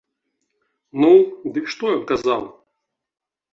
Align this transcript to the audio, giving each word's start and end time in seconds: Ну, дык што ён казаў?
Ну, 1.03 1.11
дык 1.59 1.65
што 1.75 1.83
ён 1.99 2.03
казаў? 2.15 2.41